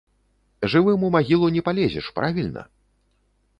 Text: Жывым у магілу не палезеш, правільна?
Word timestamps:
Жывым 0.73 1.03
у 1.09 1.11
магілу 1.17 1.51
не 1.59 1.63
палезеш, 1.69 2.05
правільна? 2.19 2.67